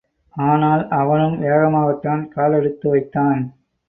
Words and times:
ஆனால், 0.37 0.87
அவனும் 0.89 1.35
வேகமாகத்தான் 1.41 2.27
காலெடுத்து 2.27 2.89
வைத்தான். 2.89 3.41